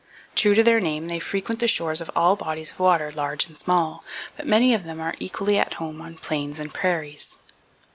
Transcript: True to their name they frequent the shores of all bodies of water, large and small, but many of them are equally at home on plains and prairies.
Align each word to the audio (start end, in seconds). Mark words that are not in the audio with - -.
True 0.33 0.55
to 0.55 0.63
their 0.63 0.79
name 0.79 1.09
they 1.09 1.19
frequent 1.19 1.59
the 1.59 1.67
shores 1.67 2.01
of 2.01 2.09
all 2.15 2.35
bodies 2.35 2.71
of 2.71 2.79
water, 2.79 3.11
large 3.11 3.45
and 3.45 3.55
small, 3.55 4.03
but 4.35 4.47
many 4.47 4.73
of 4.73 4.83
them 4.83 4.99
are 4.99 5.13
equally 5.19 5.59
at 5.59 5.75
home 5.75 6.01
on 6.01 6.17
plains 6.17 6.59
and 6.59 6.73
prairies. 6.73 7.37